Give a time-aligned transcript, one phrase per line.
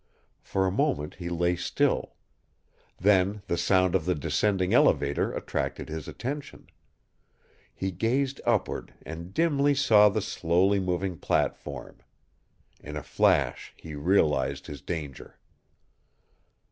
[0.41, 2.15] For a moment he lay still.
[2.97, 6.71] Then the sound of the descending elevator attracted his attention.
[7.71, 11.97] He gazed upward and dimly saw the slowly moving platform.
[12.79, 15.37] In a flash he realized his danger.